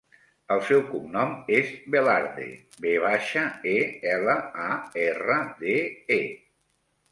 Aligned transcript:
El 0.53 0.61
seu 0.69 0.79
cognom 0.85 1.35
és 1.57 1.69
Velarde: 1.95 2.47
ve 2.87 2.95
baixa, 3.05 3.45
e, 3.75 3.77
ela, 4.17 4.39
a, 4.67 4.81
erra, 5.07 5.39
de, 5.63 5.79
e. 6.21 6.23